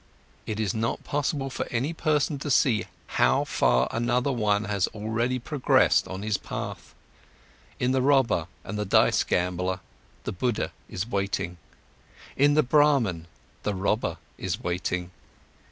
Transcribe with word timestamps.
It 0.47 0.59
is 0.59 0.73
not 0.73 1.03
possible 1.03 1.51
for 1.51 1.67
any 1.69 1.93
person 1.93 2.39
to 2.39 2.49
see 2.49 2.87
how 3.05 3.43
far 3.43 3.87
another 3.91 4.31
one 4.31 4.63
has 4.63 4.87
already 4.95 5.37
progressed 5.37 6.07
on 6.07 6.23
his 6.23 6.37
path; 6.39 6.95
in 7.79 7.91
the 7.91 8.01
robber 8.01 8.47
and 8.63 8.89
dice 8.89 9.23
gambler, 9.23 9.79
the 10.23 10.31
Buddha 10.31 10.71
is 10.89 11.07
waiting; 11.07 11.57
in 12.35 12.55
the 12.55 12.63
Brahman, 12.63 13.27
the 13.61 13.75
robber 13.75 14.17
is 14.39 14.59
waiting. 14.59 15.11